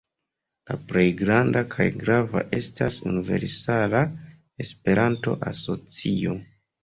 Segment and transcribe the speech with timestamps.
[0.69, 4.01] La plej granda kaj grava estas Universala
[4.65, 6.35] Esperanto-Asocio.